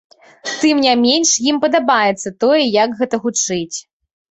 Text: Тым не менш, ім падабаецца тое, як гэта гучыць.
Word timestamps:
Тым 0.61 0.79
не 0.85 0.93
менш, 1.01 1.29
ім 1.51 1.61
падабаецца 1.67 2.33
тое, 2.47 2.59
як 2.83 2.99
гэта 3.05 3.23
гучыць. 3.29 3.77